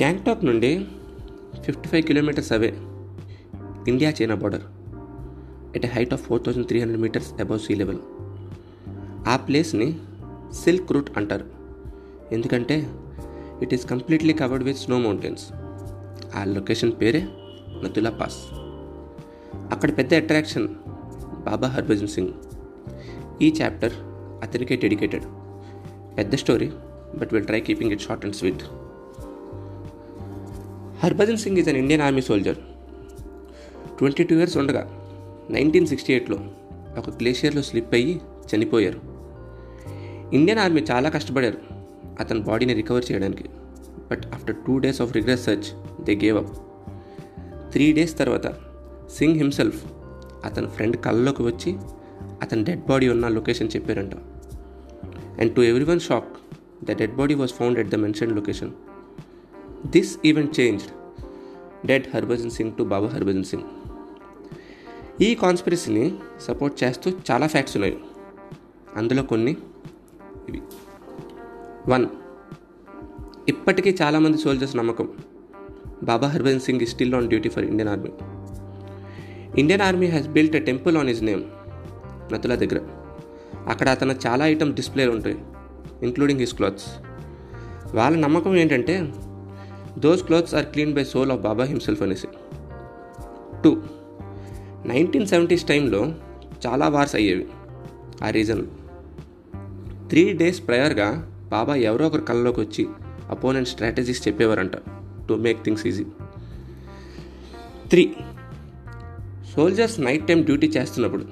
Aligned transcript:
గ్యాంగ్టాక్ 0.00 0.44
నుండి 0.44 0.70
fifty 1.64 1.88
five 1.88 2.02
kilometres 2.02 2.52
away 2.52 2.68
India 3.88 4.12
China 4.18 4.34
border 4.34 4.64
at 5.76 5.86
a 5.86 5.88
height 5.88 6.12
of 6.12 6.22
four 6.22 6.42
thousand 6.42 6.66
three 6.66 6.80
hundred 6.80 7.02
metres 7.02 7.40
above 7.40 7.60
sea 7.60 7.74
level 7.74 7.98
ఆ 9.28 9.36
ప్లేస్ని 9.36 9.98
silk 10.54 10.92
route 10.92 11.10
అంటారు. 11.16 11.46
ఎందుకంటే 12.32 12.76
it 13.62 13.74
is 13.74 13.86
completely 13.86 14.32
covered 14.32 14.64
with 14.64 14.78
snow 14.78 14.98
mountains 14.98 15.44
ఆ 16.36 16.44
location 16.44 16.92
పేరే 17.00 17.22
Nathula 17.82 18.10
pass. 18.10 18.40
అక్కడ 19.72 19.98
పెద్ద 19.98 20.14
attraction 20.14 20.68
బాబా 21.46 21.68
హర్భజన్ 21.68 22.08
సింగ్. 22.08 22.34
ఈ 23.42 23.48
chapter 23.62 23.92
అతనికే 24.42 24.76
డెడికేటెడ్ 24.76 25.24
పెద్ద 26.18 26.34
story 26.34 26.70
but 27.18 27.32
will 27.34 27.46
try 27.46 27.60
keeping 27.60 27.92
it 27.92 28.00
short 28.00 28.24
and 28.24 28.36
sweet 28.36 28.64
Harbhajan 31.02 31.36
Singh 31.36 31.58
is 31.58 31.68
an 31.68 31.76
Indian 31.76 32.02
army 32.02 32.22
soldier 32.22 32.56
twenty 33.98 34.24
two 34.24 34.34
years 34.36 34.56
ఉండగా 34.56 34.82
nineteen 35.50 35.86
sixty 35.86 36.12
ఎయిట్లో 36.12 36.38
ఒక 36.98 37.10
గ్లేషియర్లో 37.10 37.62
స్లిప్ 37.62 37.94
అయ్యి 37.94 38.20
చనిపోయారు. 38.50 39.00
ఇండియన్ 40.34 40.60
ఆర్మీ 40.60 40.80
చాలా 40.90 41.08
కష్టపడారు 41.08 41.58
అతని 42.20 42.40
బాడీని 42.40 42.74
రికవర్ 42.74 43.04
చేయడానికి. 43.12 43.44
But 44.10 44.26
after 44.34 44.56
two 44.56 44.78
days 44.78 45.00
of 45.02 45.12
rigorous 45.12 45.44
search 45.44 45.68
they 46.04 46.14
gave 46.14 46.38
up 46.38 46.52
three 47.72 47.92
days 47.92 48.18
తర్వాత 48.18 48.46
సింగ్ 49.18 49.36
హిమ్సెల్ఫ్ 49.36 49.84
అతని 50.44 50.66
ఫ్రెండ్ 50.66 50.96
కళ్ళలోకి 50.96 51.42
వచ్చి 51.42 51.76
అతని 52.42 52.64
డెడ్ 52.64 52.84
బాడీ 52.86 53.08
ఉన్న 53.08 53.28
లొకేషన్ 53.28 53.68
చెప్పారంట. 53.76 54.14
And 55.40 55.54
to 55.54 55.60
everyone 55.84 56.00
shock 56.00 56.28
the 56.84 56.96
dead 56.96 57.14
body 57.14 57.34
was 57.34 57.50
found 57.50 57.78
at 57.78 57.88
the 57.88 57.94
mention 57.94 58.32
location 58.32 58.72
this 59.90 60.18
event 60.24 60.60
changed 60.60 60.90
dead 61.86 62.06
Harbhajan 62.14 62.50
Singh 62.50 62.72
to 62.72 62.82
Baba 62.82 63.06
Harbhajan 63.06 63.44
Singh 63.44 63.62
ఈ 65.20 65.34
కాన్స్పిరసీని 65.34 66.14
support 66.40 66.84
చేస్తూ 66.84 67.10
చాలా 67.30 67.46
ఫ్యాక్ట్స్ 67.46 67.76
ఉన్నాయి. 67.76 67.96
అందులో 68.96 69.22
కొన్ని 69.22 69.56
ఇవి. 70.48 70.60
వన్ 71.88 72.06
ఇప్పటికీ 73.48 73.96
చాలామంది 74.02 74.38
సోల్జర్స్ 74.38 74.76
నమ్మకం. 74.76 75.08
Baba 76.02 76.28
Harbhajan 76.28 76.60
Singh 76.60 76.80
is 76.80 76.90
still 76.90 77.14
on 77.14 77.28
duty 77.28 77.48
for 77.48 77.64
Indian 77.64 77.90
army 77.90 78.10
Indian 79.60 79.82
army 79.82 80.06
has 80.06 80.28
built 80.28 80.56
a 80.56 80.58
temple 80.58 80.96
on 80.96 81.08
his 81.08 81.22
name 81.24 81.44
Nathula 82.32 82.54
దగ్గర 82.54 82.80
అక్కడ 83.68 83.88
అతను 83.88 84.14
చాలా 84.26 84.46
ఐటమ్ 84.46 84.74
డిస్ప్లే 84.74 85.08
ఉంటాయి 85.08 85.38
ఇంక్లూడింగ్ 86.02 86.40
హిస్ 86.40 86.54
క్లాత్స్ 86.54 86.88
వాళ్ళ 87.94 88.16
నమ్మకం 88.16 88.56
ఏంటంటే 88.56 89.12
those 89.98 90.22
clothes 90.22 90.54
are 90.54 90.64
clean 90.64 90.94
by 90.94 91.04
soul 91.04 91.32
of 91.32 91.40
Baba 91.40 91.64
himself 91.64 92.02
అనేసి. 92.02 92.26
Two 93.64 93.82
nineteen 94.86 95.26
seventies 95.26 95.64
టైంలో 95.64 96.14
చాలా 96.66 96.88
వార్స్ 96.88 97.14
అయ్యేవి. 97.14 97.46
ఆ 98.24 98.30
రీజన్ 98.30 98.66
త్రీ 100.08 100.32
డేస్ 100.32 100.66
ప్రయర్గా 100.66 101.32
బాబా 101.48 101.74
ఎవరో 101.74 102.06
ఒకరు 102.06 102.20
కళ్ళలోకి 102.20 102.60
వచ్చి 102.60 102.86
opponent 103.30 103.68
strategies 103.68 104.28
చెప్పేవారంట 104.28 104.76
to 105.28 105.34
make 105.34 105.64
things 105.64 105.86
easy 105.86 106.04
three 107.88 108.14
soldiers 109.56 110.00
night 110.00 110.28
time 110.28 110.42
duty 110.42 110.66
చేస్తున్నప్పుడు 110.66 111.26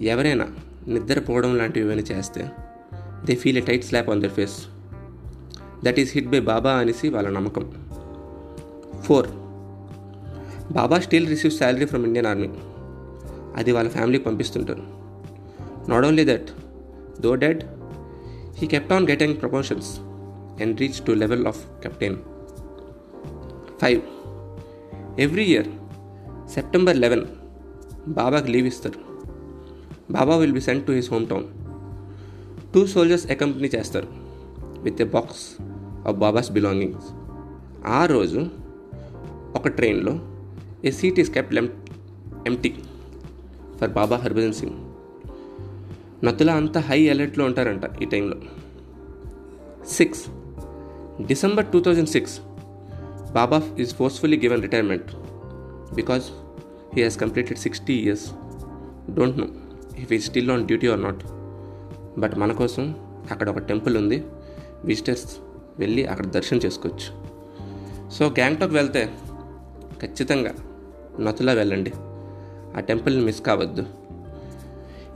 ఎవరైనా 0.00 0.48
నిద్రపోవడం 0.88 1.56
లాంటివి 1.56 1.86
ఏమైనా 1.86 2.02
చేస్తే 2.02 2.48
they 3.24 3.34
feel 3.34 3.58
a 3.58 3.60
tight 3.60 3.84
slap 3.84 4.10
on 4.10 4.22
their 4.22 4.30
face 4.30 4.66
that 5.84 6.00
is 6.00 6.12
hit 6.14 6.28
by 6.28 6.40
Baba 6.40 6.72
అనేసి 6.72 7.08
వాళ్ళ 7.08 7.28
నమ్మకం. 7.28 7.81
Four. 9.04 9.28
Baba 10.72 10.98
still 10.98 11.28
receive 11.28 11.52
salary 11.52 11.84
from 11.84 12.06
Indian 12.06 12.26
army. 12.26 12.50
అది 13.56 13.72
వాళ్ళ 13.72 13.88
ఫ్యామిలీకి 13.90 14.24
పంపిస్తుంటారు. 14.24 14.82
Not 15.90 16.06
only 16.06 16.24
that 16.24 16.48
though 17.20 17.34
dead 17.34 17.62
he 18.56 18.66
kept 18.66 18.92
on 18.92 19.08
getting 19.08 19.36
promotions 19.40 20.00
and 20.62 20.80
reach 20.80 21.06
to 21.06 21.12
level 21.12 21.46
of 21.46 21.66
captain 21.82 22.16
five 23.82 24.00
every 25.20 25.44
year 25.44 25.68
September 26.54 26.96
eleven 26.96 27.24
బాబాకి 28.08 28.50
leave 28.50 28.66
ఇస్తారు. 28.66 29.00
Baba 30.12 30.36
will 30.36 30.52
be 30.52 30.60
send 30.60 30.86
to 30.86 30.92
his 30.92 31.12
home 31.12 31.26
town 31.26 31.44
two 32.74 32.86
soldiers 32.86 33.30
accompany 33.30 33.70
చేస్తారు 33.76 34.08
with 34.82 35.02
a 35.02 35.04
box 35.04 35.62
of 36.08 36.16
Baba's 36.16 36.52
belongings 36.52 37.10
ఆ 37.86 38.06
రోజు 38.06 38.61
ఒక 39.56 39.68
ట్రైన్లో 39.68 40.12
a 40.84 40.90
seat 40.90 41.20
is 41.20 41.30
kept 41.30 41.54
empty 42.46 42.74
for 43.80 43.90
Baba 43.90 44.16
Harbhajan 44.16 44.52
Singh. 44.52 44.76
Nathula 46.26 46.50
అంతా 46.50 46.80
high 46.80 47.08
అలర్ట్లో 47.08 47.44
ఉంటారంట 47.44 47.82
ఈ 48.02 48.04
టైంలో. 48.04 48.36
Six 49.88 50.24
December 51.26 51.66
two 51.66 51.80
thousand 51.80 52.08
six 52.08 52.40
Baba 53.32 53.62
is 53.78 53.94
forcefully 53.94 54.38
given 54.38 54.62
retirement 54.62 55.10
because 55.94 56.24
he 56.96 57.02
has 57.02 57.18
completed 57.20 57.58
sixty 57.58 57.94
years 57.94 58.26
don't 59.14 59.38
know 59.38 59.46
if 59.98 60.12
he 60.12 60.18
still 60.18 60.50
on 60.50 60.66
duty 60.66 60.88
or 60.88 61.02
not 61.02 61.24
but 62.20 62.36
మన 62.36 62.52
కోసం 62.52 62.94
అక్కడ 63.30 63.48
ఒక 63.48 63.58
temple 63.58 63.96
ఉంది. 63.96 64.24
విజిటర్స్ 64.84 65.36
వెళ్ళి 65.78 66.06
అక్కడ 66.06 66.26
దర్శనం 66.26 66.60
చేసుకోవచ్చు. 66.66 67.08
సో 68.10 68.28
గ్యాంగ్టాక్ 68.28 68.72
వెళ్తే 68.72 69.02
ఖచ్చితంగా 70.02 70.54
నతులా 71.20 71.52
వెళ్ళండి. 71.52 71.92
ఆ 72.76 72.80
టెంపుల్ని 72.80 73.24
మిస్ 73.24 73.42
కావద్దు. 73.42 73.84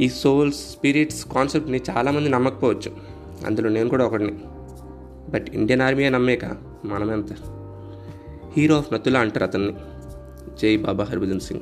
ఈ 0.00 0.08
సోల్స్ 0.08 0.70
స్పిరిట్స్ 0.70 1.26
కాన్సెప్ట్ని 1.26 1.80
చాలామంది 1.90 2.28
నమ్మకపోవచ్చు. 2.28 2.96
అందులో 3.46 3.68
నేను 3.68 3.88
కూడా 3.88 4.06
ఒకడిని. 4.06 4.32
బట్ 5.30 5.46
ఇండియన్ 5.52 5.82
ఆర్మీయే 5.82 6.08
నమ్మేక 6.08 6.44
మనమెంత. 6.84 7.32
హీరో 8.56 8.76
ఆఫ్ 8.76 8.92
నతులా 8.92 9.20
అంటారు 9.20 9.44
అతన్ని. 9.44 9.74
జై 10.62 10.76
బాబా 10.76 11.04
హర్భజన్ 11.04 11.40
సింగ్. 11.40 11.60